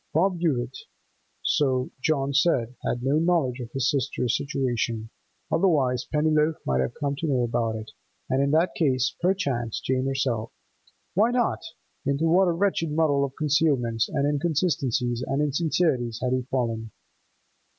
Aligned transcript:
Bob 0.15 0.39
Hewett—so 0.39 1.91
John 2.01 2.33
said—had 2.33 3.03
no 3.03 3.19
knowledge 3.19 3.59
of 3.59 3.69
his 3.71 3.87
sister's 3.91 4.35
situation, 4.35 5.11
otherwise 5.51 6.07
Pennyloaf 6.11 6.55
might 6.65 6.81
have 6.81 6.95
come 6.95 7.15
to 7.17 7.27
know 7.27 7.43
about 7.43 7.75
it, 7.75 7.91
and 8.27 8.41
in 8.41 8.49
that 8.49 8.73
case, 8.73 9.15
perchance, 9.21 9.79
Jane 9.79 10.07
herself. 10.07 10.51
Why 11.13 11.29
not? 11.29 11.61
Into 12.03 12.25
what 12.25 12.47
a 12.47 12.51
wretched 12.51 12.89
muddle 12.91 13.23
of 13.23 13.33
concealments 13.37 14.09
and 14.09 14.25
inconsistencies 14.27 15.21
and 15.27 15.39
insincerities 15.39 16.19
had 16.19 16.33
he 16.33 16.41
fallen! 16.49 16.89